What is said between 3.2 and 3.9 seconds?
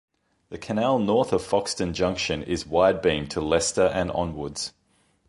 to Leicester